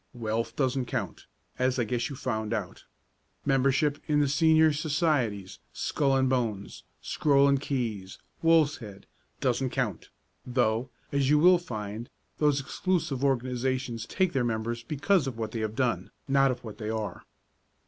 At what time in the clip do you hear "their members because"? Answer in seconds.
14.33-15.27